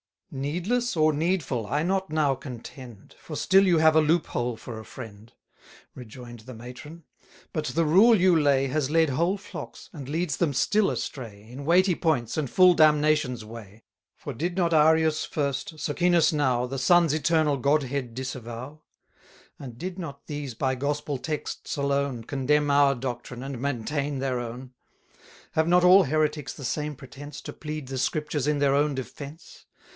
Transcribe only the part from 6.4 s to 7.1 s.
matron: